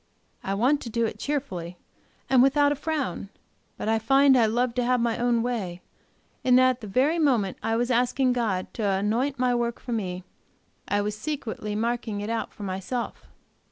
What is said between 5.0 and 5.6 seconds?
own